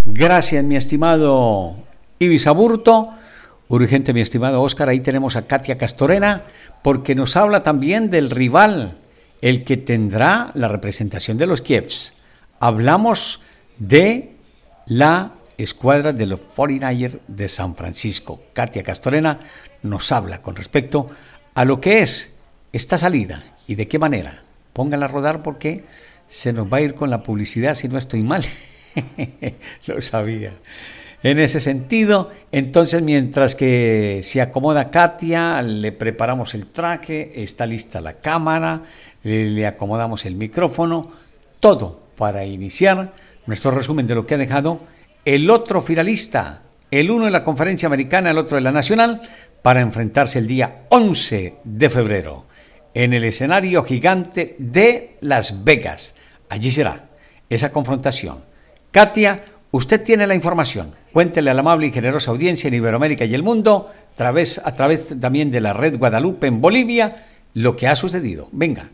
[0.06, 1.76] Gracias, mi estimado
[2.20, 3.10] Ibis Aburto.
[3.70, 4.90] Urgente, mi estimado Oscar.
[4.90, 6.44] Ahí tenemos a Katia Castorena,
[6.84, 8.98] porque nos habla también del rival,
[9.42, 12.16] el que tendrá la representación de los Kievs.
[12.60, 13.42] Hablamos
[13.80, 14.33] de
[14.86, 18.42] la escuadra de los 49ers de San Francisco.
[18.54, 19.40] Katia Castorena
[19.84, 21.10] nos habla con respecto
[21.54, 22.36] a lo que es
[22.72, 24.42] esta salida y de qué manera.
[24.74, 25.84] Pónganla a rodar porque
[26.28, 28.44] se nos va a ir con la publicidad si no estoy mal.
[29.88, 30.54] lo sabía.
[31.22, 38.02] En ese sentido, entonces mientras que se acomoda Katia, le preparamos el traje, está lista
[38.02, 38.82] la cámara,
[39.24, 41.12] le acomodamos el micrófono,
[41.62, 43.14] todo para iniciar
[43.46, 44.82] nuestro resumen de lo que ha dejado
[45.26, 49.22] el otro finalista, el uno de la conferencia americana, el otro de la nacional,
[49.62, 52.46] para enfrentarse el día 11 de febrero
[52.94, 56.16] en el escenario gigante de Las Vegas.
[56.50, 57.10] Allí será
[57.50, 58.44] esa confrontación.
[58.92, 60.92] Katia, usted tiene la información.
[61.12, 64.74] Cuéntele a la amable y generosa audiencia en Iberoamérica y el mundo, a través, a
[64.74, 68.50] través también de la red Guadalupe en Bolivia, lo que ha sucedido.
[68.52, 68.92] Venga.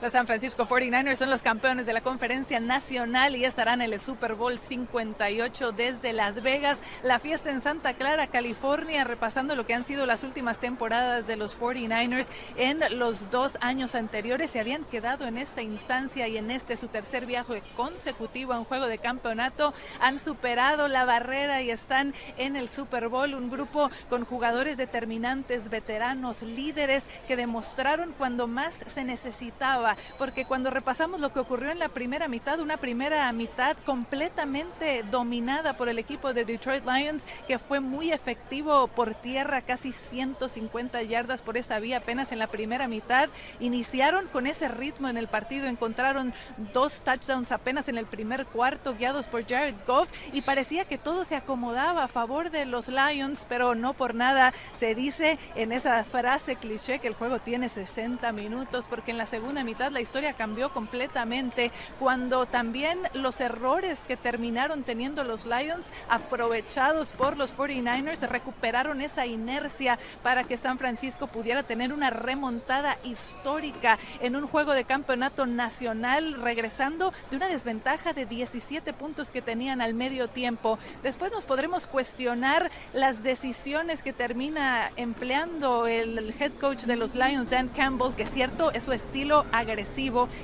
[0.00, 3.98] Los San Francisco 49ers son los campeones de la conferencia nacional y estarán en el
[3.98, 6.80] Super Bowl 58 desde Las Vegas.
[7.02, 11.34] La fiesta en Santa Clara, California, repasando lo que han sido las últimas temporadas de
[11.34, 14.52] los 49ers en los dos años anteriores.
[14.52, 18.66] Se habían quedado en esta instancia y en este su tercer viaje consecutivo a un
[18.66, 19.74] juego de campeonato.
[20.00, 23.34] Han superado la barrera y están en el Super Bowl.
[23.34, 29.87] Un grupo con jugadores determinantes, veteranos, líderes que demostraron cuando más se necesitaba
[30.18, 35.76] porque cuando repasamos lo que ocurrió en la primera mitad, una primera mitad completamente dominada
[35.76, 41.42] por el equipo de Detroit Lions, que fue muy efectivo por tierra, casi 150 yardas
[41.42, 43.28] por esa vía apenas en la primera mitad,
[43.60, 46.34] iniciaron con ese ritmo en el partido, encontraron
[46.72, 51.24] dos touchdowns apenas en el primer cuarto, guiados por Jared Goff, y parecía que todo
[51.24, 54.52] se acomodaba a favor de los Lions, pero no por nada.
[54.78, 59.26] Se dice en esa frase cliché que el juego tiene 60 minutos, porque en la
[59.26, 65.92] segunda mitad la historia cambió completamente cuando también los errores que terminaron teniendo los Lions,
[66.08, 72.96] aprovechados por los 49ers, recuperaron esa inercia para que San Francisco pudiera tener una remontada
[73.04, 79.42] histórica en un juego de campeonato nacional, regresando de una desventaja de 17 puntos que
[79.42, 80.78] tenían al medio tiempo.
[81.02, 87.50] Después nos podremos cuestionar las decisiones que termina empleando el head coach de los Lions,
[87.50, 89.67] Dan Campbell, que cierto, es su estilo agresivo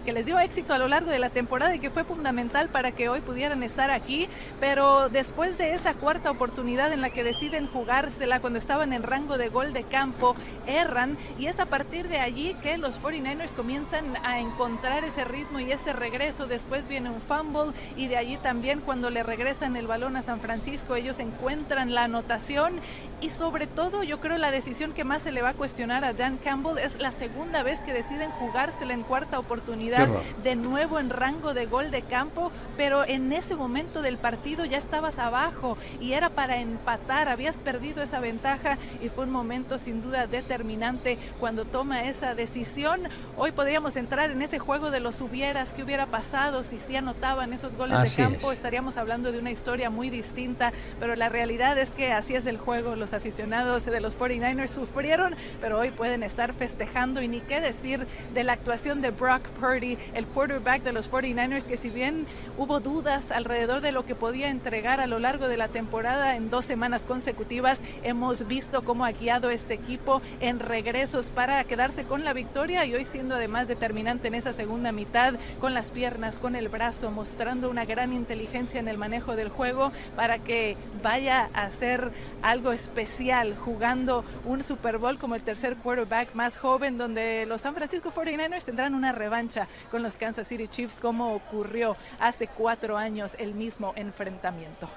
[0.04, 2.92] que les dio éxito a lo largo de la temporada y que fue fundamental para
[2.92, 4.28] que hoy pudieran estar aquí,
[4.60, 9.38] pero después de esa cuarta oportunidad en la que deciden jugársela cuando estaban en rango
[9.38, 11.16] de gol de campo, erran.
[11.38, 15.72] Y es a partir de allí que los 49ers comienzan a encontrar ese ritmo y
[15.72, 20.16] ese regreso, después viene un fumble y de allí también cuando le regresan el balón
[20.16, 22.80] a San Francisco ellos encuentran la anotación.
[23.20, 26.12] Y sobre todo yo creo la decisión que más se le va a cuestionar a
[26.12, 30.08] Dan Campbell es la segunda vez que deciden jugársela en cuarta oportunidad,
[30.42, 34.76] de nuevo en rango de gol de campo, pero en ese momento del partido ya
[34.76, 40.02] estabas abajo y era para empatar, habías perdido esa ventaja y fue un momento sin
[40.02, 43.02] duda determinante cuando toma esa decisión.
[43.36, 47.52] Hoy podríamos entrar en ese juego de los hubieras, qué hubiera pasado si sí anotaban
[47.52, 51.92] esos goles de campo, estaríamos hablando de una historia muy distinta, pero la realidad es
[51.92, 56.52] que así es el juego, los aficionados de los 49ers sufrieron, pero hoy pueden estar
[56.52, 61.10] festejando y ni qué decir de la actuación de Brock Purdy, el quarterback de los
[61.10, 65.48] 49ers, que si bien hubo dudas alrededor de lo que podía entregar a lo largo
[65.48, 70.60] de la temporada en dos semanas consecutivas, hemos visto cómo ha guiado este equipo en
[70.60, 75.34] regresos para quedarse con la victoria y hoy siendo además determinante en esa segunda mitad,
[75.60, 79.92] con las piernas, con el brazo, mostrando una gran inteligencia en el manejo del juego
[80.16, 82.10] para que vaya a ser
[82.42, 87.74] algo especial jugando un Super Bowl como el tercer quarterback más joven donde los San
[87.74, 93.32] Francisco 49ers tendrán una revancha con los Kansas City Chiefs como ocurrió hace cuatro años
[93.38, 94.88] el mismo enfrentamiento.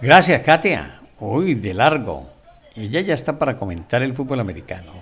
[0.00, 1.00] Gracias, Katia.
[1.20, 2.28] Uy, de largo.
[2.76, 4.92] Ella ya está para comentar el fútbol americano.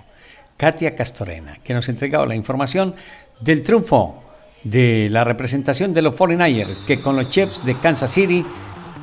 [0.57, 2.95] Katia Castorena, que nos ha entregado la información
[3.39, 4.23] del triunfo
[4.63, 8.43] de la representación de los 49ers, que con los Chiefs de Kansas City,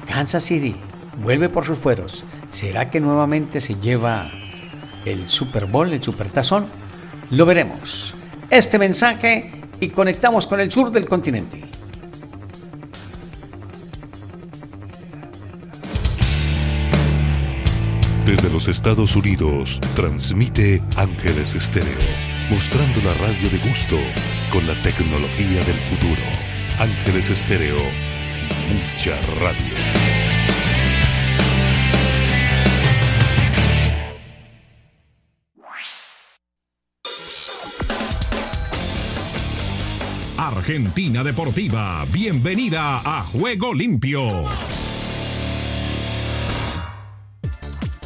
[0.08, 0.74] Kansas City
[1.22, 2.24] vuelve por sus fueros.
[2.50, 4.30] ¿Será que nuevamente se lleva
[5.04, 6.66] el Super Bowl, el Super Tazón?
[7.30, 8.14] Lo veremos
[8.50, 11.62] este mensaje y conectamos con el sur del continente.
[18.24, 21.92] Desde los Estados Unidos, transmite Ángeles Estéreo,
[22.50, 23.98] mostrando la radio de gusto
[24.50, 26.22] con la tecnología del futuro.
[26.78, 27.78] Ángeles Estéreo,
[28.72, 30.23] mucha radio.
[40.36, 44.26] Argentina Deportiva, bienvenida a Juego Limpio.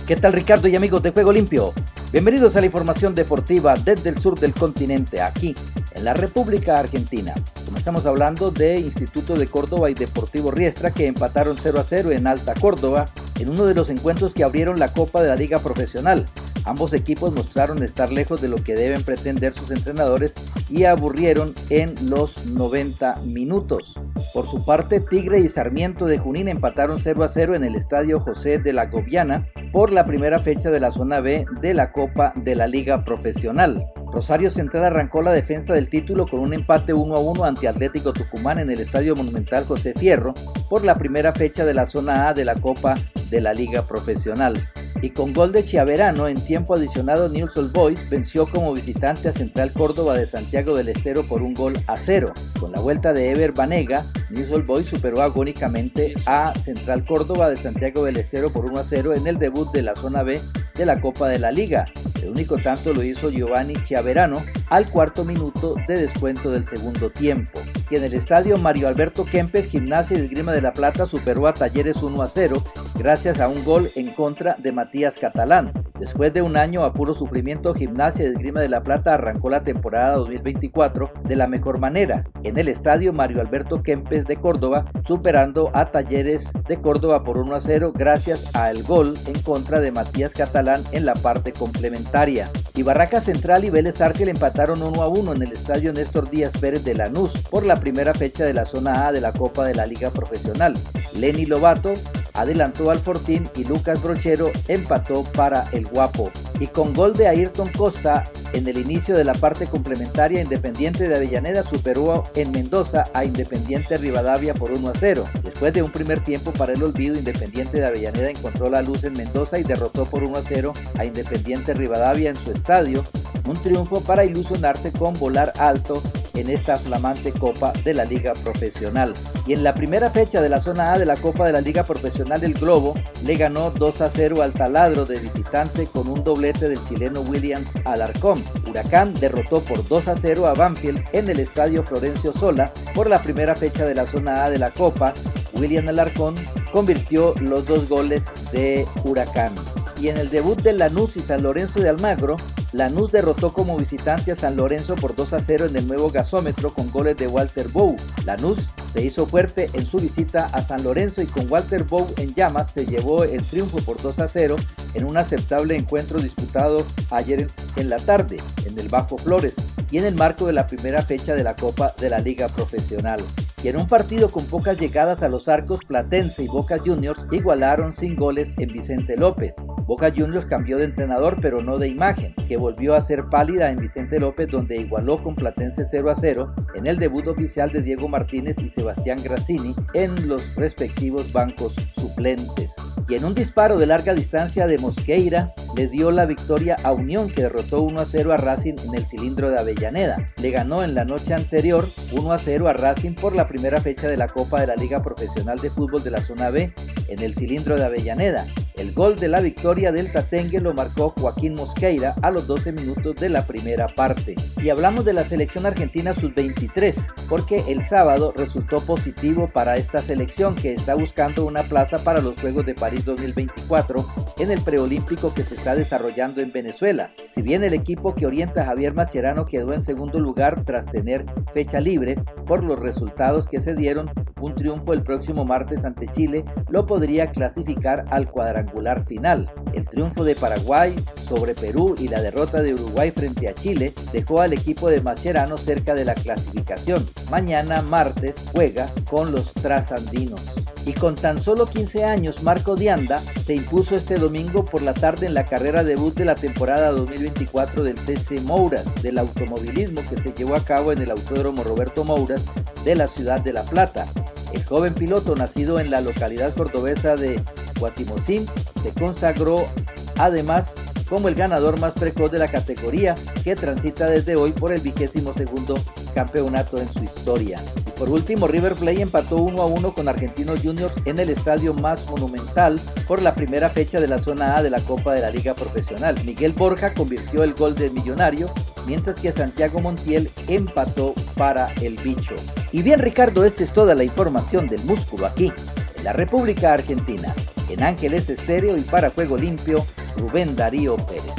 [0.06, 1.72] ¿Qué tal Ricardo y amigos de Juego Limpio?
[2.12, 5.54] Bienvenidos a la información deportiva desde el sur del continente, aquí
[5.92, 7.34] en la República Argentina.
[7.64, 12.26] Comenzamos hablando de Instituto de Córdoba y Deportivo Riestra que empataron 0 a 0 en
[12.26, 16.26] Alta Córdoba en uno de los encuentros que abrieron la Copa de la Liga Profesional.
[16.68, 20.34] Ambos equipos mostraron estar lejos de lo que deben pretender sus entrenadores
[20.68, 23.98] y aburrieron en los 90 minutos.
[24.34, 28.20] Por su parte, Tigre y Sarmiento de Junín empataron 0 a 0 en el Estadio
[28.20, 32.34] José de la Gobiana por la primera fecha de la zona B de la Copa
[32.36, 33.86] de la Liga Profesional.
[34.12, 38.12] Rosario Central arrancó la defensa del título con un empate 1 a 1 ante Atlético
[38.12, 40.34] Tucumán en el Estadio Monumental José Fierro
[40.68, 42.96] por la primera fecha de la zona A de la Copa
[43.30, 44.68] de la Liga Profesional.
[45.00, 49.32] Y con gol de Chiaverano en tiempo adicionado, News Old Boys venció como visitante a
[49.32, 52.32] Central Córdoba de Santiago del Estero por un gol a cero.
[52.58, 57.56] Con la vuelta de Ever Banega, News Old Boys superó agónicamente a Central Córdoba de
[57.56, 60.40] Santiago del Estero por 1 a 0 en el debut de la zona B
[60.74, 61.86] de la Copa de la Liga.
[62.22, 67.60] El único tanto lo hizo Giovanni Chiaverano al cuarto minuto de descuento del segundo tiempo.
[67.90, 71.54] Y en el estadio Mario Alberto Kempes, Gimnasia y Esgrima de la Plata superó a
[71.54, 72.62] Talleres 1 a 0
[72.96, 75.72] gracias a un gol en contra de Matías Catalán.
[75.98, 79.64] Después de un año a puro sufrimiento, Gimnasia y Esgrima de la Plata arrancó la
[79.64, 85.72] temporada 2024 de la mejor manera, en el estadio Mario Alberto Kempes de Córdoba, superando
[85.74, 90.32] a Talleres de Córdoba por 1 a 0 gracias al gol en contra de Matías
[90.32, 92.48] Catalán en la parte complementaria.
[92.76, 96.52] Y Barraca Central y Vélez Argel empataron 1 a 1 en el estadio Néstor Díaz
[96.52, 99.74] Pérez de Lanús por la primera fecha de la zona A de la Copa de
[99.74, 100.74] la Liga Profesional.
[101.16, 101.94] Lenny Lobato
[102.40, 106.30] adelantó al Fortín y Lucas Brochero empató para el Guapo.
[106.60, 111.16] Y con gol de Ayrton Costa en el inicio de la parte complementaria, Independiente de
[111.16, 115.26] Avellaneda superó en Mendoza a Independiente Rivadavia por 1 a 0.
[115.42, 119.12] Después de un primer tiempo para el olvido, Independiente de Avellaneda encontró la luz en
[119.12, 123.04] Mendoza y derrotó por 1 a 0 a Independiente Rivadavia en su estadio.
[123.46, 126.02] Un triunfo para ilusionarse con volar alto
[126.40, 129.14] en esta flamante Copa de la Liga Profesional.
[129.46, 131.84] Y en la primera fecha de la zona A de la Copa de la Liga
[131.84, 136.68] Profesional del Globo, le ganó 2 a 0 al taladro de visitante con un doblete
[136.68, 138.42] del chileno Williams Alarcón.
[138.68, 143.22] Huracán derrotó por 2 a 0 a Banfield en el estadio Florencio Sola por la
[143.22, 145.14] primera fecha de la zona A de la Copa.
[145.52, 146.34] William Alarcón
[146.72, 149.54] convirtió los dos goles de Huracán.
[150.00, 152.36] Y en el debut de Lanús y San Lorenzo de Almagro,
[152.72, 156.72] Lanús derrotó como visitante a San Lorenzo por 2 a 0 en el nuevo gasómetro
[156.72, 157.96] con goles de Walter Bow.
[158.24, 162.32] Lanús se hizo fuerte en su visita a San Lorenzo y con Walter Bow en
[162.34, 164.56] llamas se llevó el triunfo por 2 a 0
[164.94, 169.56] en un aceptable encuentro disputado ayer en la tarde en el Bajo Flores
[169.90, 173.20] y en el marco de la primera fecha de la Copa de la Liga Profesional.
[173.62, 177.92] Y en un partido con pocas llegadas a los arcos, Platense y Boca Juniors igualaron
[177.92, 179.56] sin goles en Vicente López.
[179.84, 183.80] Boca Juniors cambió de entrenador pero no de imagen, que volvió a ser pálida en
[183.80, 188.06] Vicente López donde igualó con Platense 0 a 0 en el debut oficial de Diego
[188.06, 192.74] Martínez y Sebastián Grassini en los respectivos bancos suplentes.
[193.08, 197.30] Y en un disparo de larga distancia de Mosqueira le dio la victoria a Unión
[197.30, 200.30] que derrotó 1 a 0 a Racing en el cilindro de Avellaneda.
[200.40, 204.08] Le ganó en la noche anterior 1 a 0 a Racing por la primera fecha
[204.08, 206.72] de la Copa de la Liga Profesional de Fútbol de la Zona B
[207.08, 208.46] en el cilindro de Avellaneda.
[208.76, 213.16] El gol de la victoria del Tatengue lo marcó Joaquín Mosqueira a los 12 minutos
[213.16, 214.36] de la primera parte.
[214.62, 220.54] Y hablamos de la selección argentina sub-23, porque el sábado resultó positivo para esta selección
[220.54, 224.06] que está buscando una plaza para los Juegos de París 2024
[224.38, 227.10] en el preolímpico que se está desarrollando en Venezuela.
[227.30, 231.24] Si bien el equipo que orienta a Javier Mascherano quedó en segundo lugar tras tener
[231.52, 236.44] fecha libre por los resultados que se dieron, un triunfo el próximo martes ante Chile
[236.68, 239.50] lo podría clasificar al cuadrangular final.
[239.74, 240.96] El triunfo de Paraguay
[241.28, 245.56] sobre Perú y la derrota de Uruguay frente a Chile dejó al equipo de Mascherano
[245.58, 247.06] cerca de la clasificación.
[247.30, 250.42] Mañana martes juega con los trasandinos.
[250.88, 255.26] Y con tan solo 15 años, Marco Dianda se impuso este domingo por la tarde
[255.26, 260.32] en la carrera debut de la temporada 2024 del TC Mouras, del automovilismo que se
[260.32, 262.42] llevó a cabo en el Autódromo Roberto Mouras
[262.86, 264.06] de la ciudad de La Plata.
[264.54, 267.38] El joven piloto, nacido en la localidad cordobesa de
[267.78, 268.46] Guatimosín,
[268.82, 269.68] se consagró
[270.16, 270.72] además
[271.06, 275.34] como el ganador más precoz de la categoría que transita desde hoy por el vigésimo
[275.34, 275.78] segundo
[276.14, 277.60] campeonato en su historia.
[277.98, 282.06] Por último, River Plate empató 1 a 1 con Argentinos Juniors en el estadio más
[282.06, 285.54] monumental por la primera fecha de la zona A de la Copa de la Liga
[285.54, 286.16] Profesional.
[286.24, 288.52] Miguel Borja convirtió el gol del millonario,
[288.86, 292.36] mientras que Santiago Montiel empató para el bicho.
[292.70, 295.52] Y bien Ricardo, esta es toda la información del músculo aquí,
[295.96, 297.34] en la República Argentina.
[297.68, 299.84] En Ángeles Estéreo y para Juego Limpio,
[300.16, 301.34] Rubén Darío Pérez.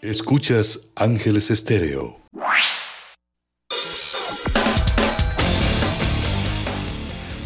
[0.00, 2.19] Escuchas Ángeles Estéreo.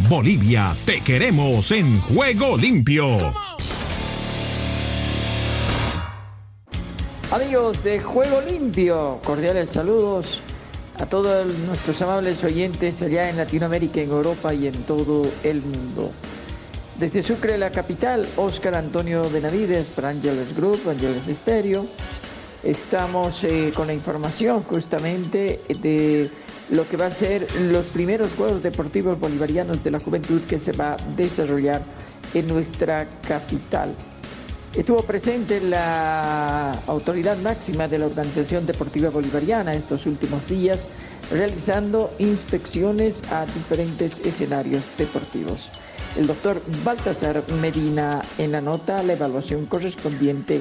[0.09, 3.07] Bolivia, te queremos en Juego Limpio.
[7.31, 10.41] Amigos de Juego Limpio, cordiales saludos
[10.99, 16.11] a todos nuestros amables oyentes allá en Latinoamérica, en Europa y en todo el mundo.
[16.99, 21.87] Desde Sucre, la capital, Oscar Antonio Benavides para Angeles Group, Angeles Stereo.
[22.63, 26.31] Estamos eh, con la información justamente de
[26.71, 30.73] lo que va a ser los primeros Juegos Deportivos Bolivarianos de la Juventud que se
[30.73, 31.83] va a desarrollar
[32.33, 33.95] en nuestra capital.
[34.75, 40.89] Estuvo presente la autoridad máxima de la Organización Deportiva Bolivariana estos últimos días,
[41.31, 45.71] realizando inspecciones a diferentes escenarios deportivos.
[46.17, 50.61] El doctor Baltasar Medina en la nota la evaluación correspondiente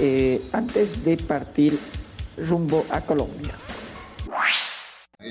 [0.00, 1.78] eh, antes de partir
[2.36, 3.54] rumbo a Colombia.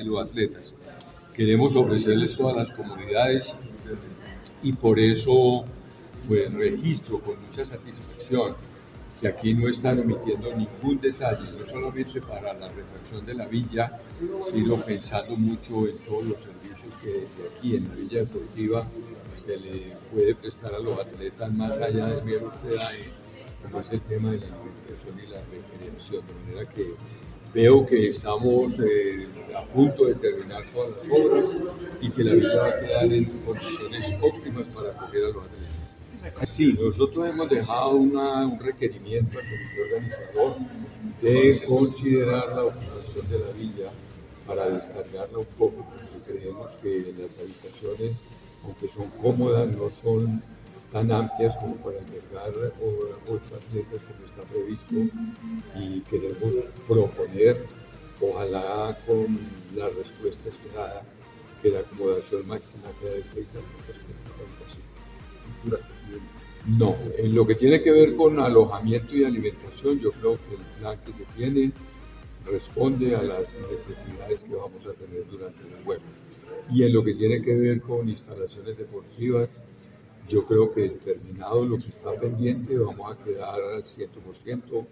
[0.01, 0.77] Los atletas.
[1.33, 3.55] Queremos ofrecerles todas las comunidades
[4.63, 5.65] y por eso
[6.27, 8.55] pues registro con mucha satisfacción
[9.19, 13.99] que aquí no están omitiendo ningún detalle, no solamente para la refacción de la villa,
[14.43, 18.87] sino pensando mucho en todos los servicios que aquí en la villa deportiva
[19.35, 23.11] se le puede prestar a los atletas más allá del mero hospedaje,
[23.61, 26.91] como es el tema de la alimentación y la recreación, de manera que
[27.53, 29.22] veo que estamos eh,
[29.73, 31.49] punto de terminar todas las obras
[31.99, 36.49] y que la villa va a quedar en condiciones óptimas para acoger a los atletas.
[36.49, 40.55] Sí, nosotros hemos dejado un requerimiento al comité organizador
[41.21, 43.89] de considerar la ocupación de la villa
[44.45, 48.17] para descargarla un poco, porque creemos que las habitaciones,
[48.63, 50.43] aunque son cómodas, no son
[50.91, 52.73] tan amplias como para albergar
[53.27, 54.95] ocho atletas como está previsto
[55.75, 57.65] y queremos proponer,
[58.23, 59.37] ojalá con
[59.75, 61.03] la respuesta esperada,
[61.61, 64.01] que la acomodación máxima sea de seis atletas
[65.63, 66.21] por habitación.
[66.77, 70.79] No, en lo que tiene que ver con alojamiento y alimentación, yo creo que el
[70.79, 71.71] plan que se tiene
[72.45, 76.03] responde a las necesidades que vamos a tener durante el juego.
[76.71, 79.63] Y en lo que tiene que ver con instalaciones deportivas,
[80.29, 84.87] yo creo que terminado lo que está pendiente, vamos a quedar al 100%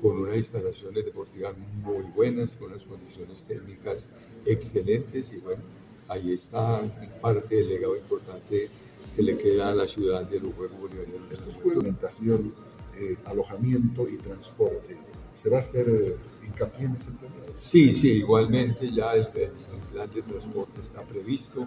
[0.00, 4.08] con unas instalaciones deportivas muy buenas, con unas condiciones técnicas
[4.44, 5.62] excelentes y bueno,
[6.08, 6.82] ahí está
[7.20, 8.68] parte del legado importante
[9.14, 11.32] que le queda a la ciudad de los Juegos Bolivarianos.
[11.32, 12.52] Esto es alimentación,
[12.96, 14.96] eh, alojamiento y transporte.
[15.34, 17.32] ¿Se va a hacer eh, hincapié en ese tema?
[17.58, 19.50] Sí, sí, igualmente ya el, el
[19.92, 21.66] plan de transporte está previsto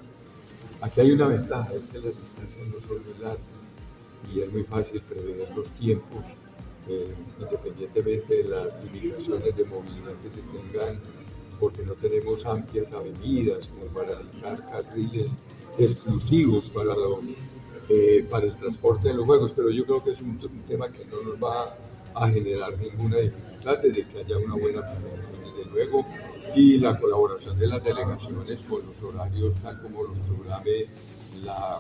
[0.84, 3.40] Aquí hay una ventaja, es que las distancias no son muy largas
[4.34, 6.28] y es muy fácil prever los tiempos,
[6.90, 11.00] eh, independientemente de las limitaciones de movilidad que se tengan,
[11.60, 15.42] porque no tenemos amplias avenidas como para dedicar carriles
[15.78, 16.94] exclusivos para,
[17.90, 21.22] eh, el transporte de los juegos, pero yo creo que es un, tema que no
[21.22, 21.78] nos va
[22.16, 26.06] a generar ninguna dificultad de que haya una buena planeación, desde luego
[26.56, 30.88] y la colaboración de las delegaciones con los horarios tal como los programe
[31.44, 31.80] la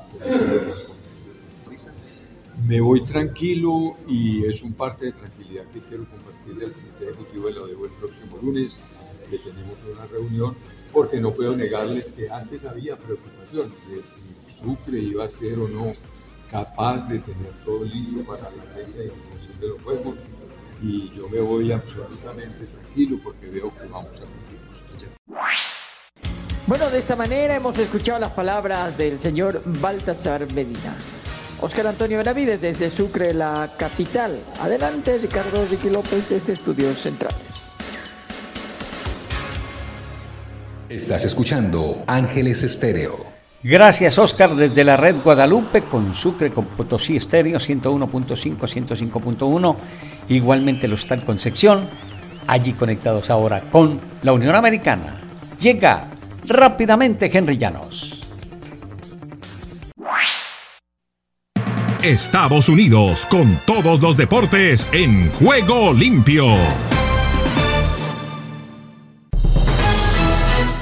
[2.68, 7.48] me voy tranquilo y es un parte de tranquilidad que quiero compartir al Comité Ejecutivo
[7.48, 8.84] de la ODEBO el próximo lunes,
[9.30, 10.56] que tenemos una reunión,
[10.92, 15.68] porque no puedo negarles que antes había preocupación de si Sucre iba a ser o
[15.68, 15.92] no
[16.50, 20.16] capaz de tener todo listo para la fecha de iniciación de los Juegos
[20.82, 24.64] y yo me voy absolutamente tranquilo porque veo que vamos a cumplir.
[26.66, 30.96] Bueno, de esta manera hemos escuchado las palabras del señor Baltasar Medina.
[31.64, 34.38] Oscar Antonio Benavides desde Sucre, la capital.
[34.60, 37.38] Adelante, Ricardo Ricky López desde Estudios Centrales.
[40.90, 43.26] Estás escuchando Ángeles Estéreo.
[43.64, 49.76] Gracias, Oscar, desde la red Guadalupe con Sucre con Potosí Estéreo 101.5, 105.1.
[50.28, 51.88] Igualmente lo está en Concepción,
[52.46, 55.22] allí conectados ahora con la Unión Americana.
[55.62, 56.10] Llega
[56.46, 58.13] rápidamente Henry Llanos.
[62.04, 66.48] Estados Unidos con todos los deportes en juego limpio.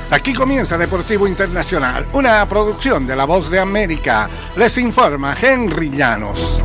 [0.09, 4.28] Aquí comienza Deportivo Internacional, una producción de La Voz de América.
[4.55, 6.59] Les informa Henry Llanos.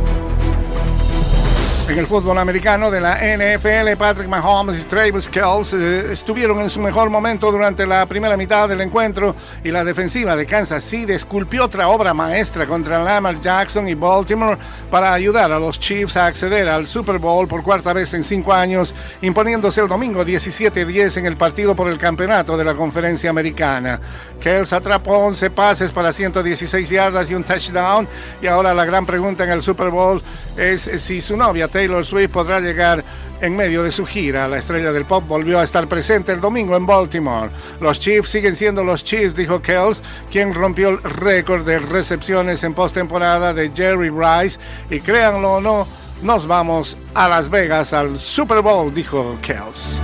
[1.89, 6.81] En el fútbol americano de la NFL, Patrick Mahomes y Travis Kelce estuvieron en su
[6.81, 9.33] mejor momento durante la primera mitad del encuentro
[9.63, 14.57] y la defensiva de Kansas City esculpió otra obra maestra contra Lamar Jackson y Baltimore
[14.91, 18.53] para ayudar a los Chiefs a acceder al Super Bowl por cuarta vez en cinco
[18.53, 24.01] años, imponiéndose el domingo 17-10 en el partido por el campeonato de la conferencia americana.
[24.41, 28.09] Kelce atrapó 11 pases para 116 yardas y un touchdown
[28.41, 30.21] y ahora la gran pregunta en el Super Bowl
[30.57, 33.05] es si su novia Taylor Swift podrá llegar
[33.39, 34.47] en medio de su gira.
[34.47, 37.51] La estrella del pop volvió a estar presente el domingo en Baltimore.
[37.79, 40.01] Los Chiefs siguen siendo los Chiefs, dijo Kells,
[40.31, 44.57] quien rompió el récord de recepciones en postemporada de Jerry Rice.
[44.89, 45.87] Y créanlo o no,
[46.23, 50.01] nos vamos a Las Vegas al Super Bowl, dijo Kells.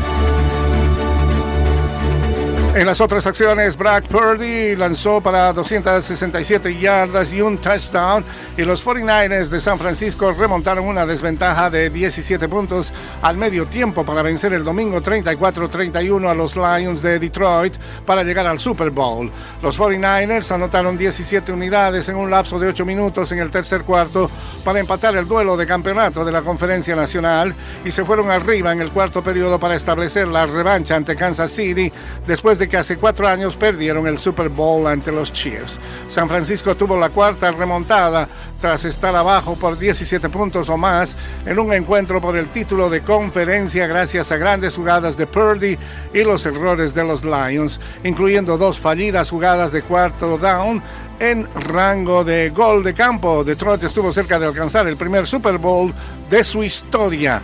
[2.76, 8.26] En las otras acciones, Brock Purdy lanzó para 267 yardas y un touchdown
[8.58, 14.04] y los 49ers de San Francisco remontaron una desventaja de 17 puntos al medio tiempo
[14.04, 17.76] para vencer el domingo 34-31 a los Lions de Detroit
[18.08, 19.32] para llegar al Super Bowl.
[19.62, 24.32] Los 49ers anotaron 17 unidades en un lapso de 8 minutos en el tercer cuarto
[24.64, 27.54] para empatar el duelo de campeonato de la Conferencia Nacional
[27.86, 31.94] y se fueron arriba en el cuarto periodo para establecer la revancha ante Kansas City
[32.26, 35.80] después de que hace cuatro años perdieron el Super Bowl ante los Chiefs.
[36.08, 38.28] San Francisco tuvo la cuarta remontada
[38.62, 43.02] tras estar abajo por 17 puntos o más en un encuentro por el título de
[43.02, 45.78] conferencia gracias a grandes jugadas de Purdy
[46.14, 50.82] y los errores de los Lions, incluyendo dos fallidas jugadas de cuarto down
[51.20, 53.44] en rango de gol de campo.
[53.44, 55.94] Detroit estuvo cerca de alcanzar el primer Super Bowl
[56.30, 57.42] de su historia.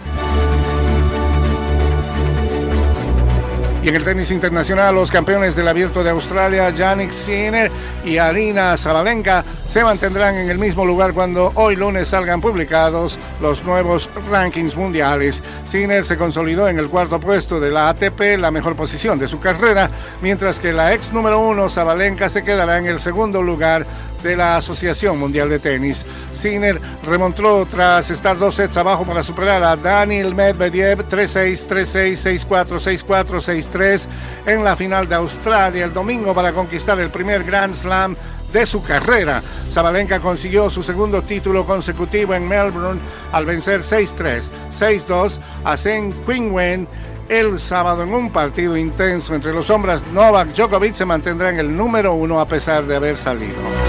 [3.89, 7.71] En el tenis internacional, los campeones del Abierto de Australia, Yannick Sinner
[8.05, 13.63] y Arina Zabalenka, se mantendrán en el mismo lugar cuando hoy lunes salgan publicados los
[13.63, 15.41] nuevos rankings mundiales.
[15.65, 19.39] Sinner se consolidó en el cuarto puesto de la ATP, la mejor posición de su
[19.39, 19.89] carrera,
[20.21, 23.87] mientras que la ex número uno, Zabalenka, se quedará en el segundo lugar
[24.23, 26.05] de la Asociación Mundial de Tenis.
[26.33, 33.03] Sinner remontó tras estar dos sets abajo para superar a Daniel Medvedev 3-6, 3-6, 6-4,
[33.05, 34.07] 6-4, 6-3
[34.45, 38.15] en la final de Australia el domingo para conquistar el primer Grand Slam
[38.51, 39.41] de su carrera.
[39.69, 42.99] Zabalenka consiguió su segundo título consecutivo en Melbourne
[43.31, 46.87] al vencer 6-3, 6-2 a Zheng Qinwen
[47.29, 50.01] el sábado en un partido intenso entre los hombres.
[50.13, 53.88] Novak Djokovic se mantendrá en el número uno a pesar de haber salido.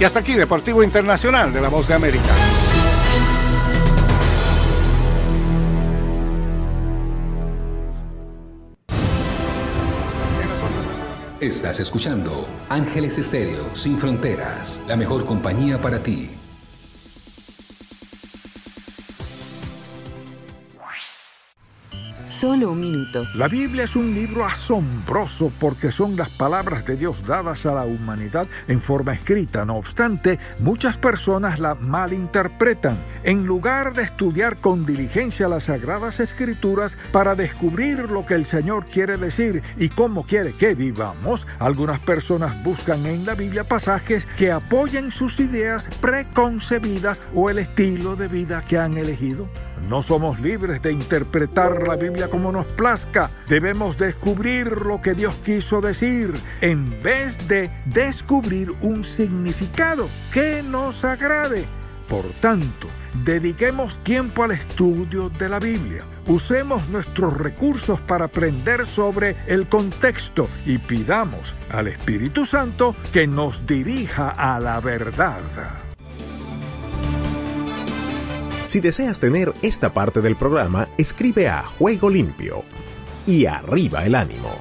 [0.00, 2.24] Y hasta aquí Deportivo Internacional de la Voz de América.
[11.38, 16.39] Estás escuchando Ángeles Estéreo Sin Fronteras, la mejor compañía para ti.
[22.40, 23.26] Solo un minuto.
[23.34, 27.84] La Biblia es un libro asombroso porque son las palabras de Dios dadas a la
[27.84, 29.66] humanidad en forma escrita.
[29.66, 32.98] No obstante, muchas personas la malinterpretan.
[33.24, 38.86] En lugar de estudiar con diligencia las sagradas escrituras para descubrir lo que el Señor
[38.86, 44.50] quiere decir y cómo quiere que vivamos, algunas personas buscan en la Biblia pasajes que
[44.50, 49.46] apoyen sus ideas preconcebidas o el estilo de vida que han elegido.
[49.88, 53.30] No somos libres de interpretar la Biblia como nos plazca.
[53.48, 61.04] Debemos descubrir lo que Dios quiso decir en vez de descubrir un significado que nos
[61.04, 61.66] agrade.
[62.08, 62.88] Por tanto,
[63.24, 66.04] dediquemos tiempo al estudio de la Biblia.
[66.26, 73.66] Usemos nuestros recursos para aprender sobre el contexto y pidamos al Espíritu Santo que nos
[73.66, 75.89] dirija a la verdad.
[78.70, 82.62] Si deseas tener esta parte del programa, escribe a Juego Limpio
[83.26, 84.52] y arriba el ánimo.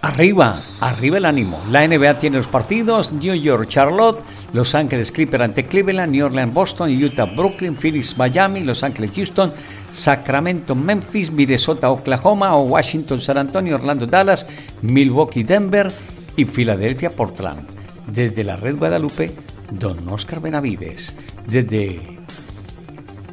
[0.00, 1.62] Arriba, arriba el ánimo.
[1.70, 4.20] La NBA tiene los partidos: New York, Charlotte,
[4.52, 9.52] Los Ángeles Clippers ante Cleveland, New Orleans, Boston, Utah, Brooklyn, Phoenix, Miami, Los Ángeles, Houston,
[9.92, 14.44] Sacramento, Memphis, Minnesota, Oklahoma, o Washington, San Antonio, Orlando, Dallas,
[14.82, 15.92] Milwaukee, Denver
[16.34, 17.60] y Filadelfia, Portland.
[18.08, 19.30] Desde la Red Guadalupe,
[19.70, 21.14] Don Oscar Benavides
[21.50, 22.00] desde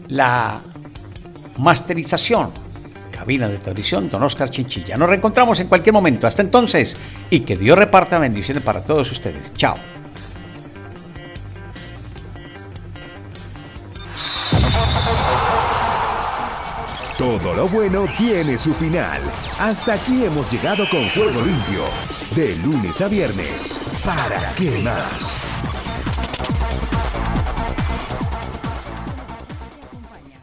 [0.09, 0.59] la
[1.57, 2.51] masterización,
[3.11, 4.97] cabina de tradición, don Oscar Chinchilla.
[4.97, 6.27] Nos reencontramos en cualquier momento.
[6.27, 6.97] Hasta entonces,
[7.29, 9.53] y que Dios reparta bendiciones para todos ustedes.
[9.55, 9.75] Chao.
[17.17, 19.21] Todo lo bueno tiene su final.
[19.59, 21.83] Hasta aquí hemos llegado con Juego Limpio.
[22.35, 23.79] De lunes a viernes.
[24.05, 25.35] ¿Para qué más?